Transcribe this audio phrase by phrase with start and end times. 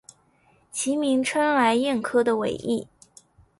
[0.71, 2.87] 其名称来燕科的尾翼。